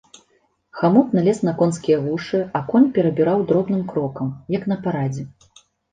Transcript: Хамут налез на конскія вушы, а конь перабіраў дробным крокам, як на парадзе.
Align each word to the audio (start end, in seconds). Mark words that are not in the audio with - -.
Хамут 0.77 1.11
налез 1.17 1.41
на 1.47 1.51
конскія 1.59 1.97
вушы, 2.05 2.41
а 2.61 2.61
конь 2.71 2.87
перабіраў 2.95 3.45
дробным 3.53 3.85
крокам, 3.93 4.27
як 4.57 4.63
на 4.73 4.79
парадзе. 4.87 5.23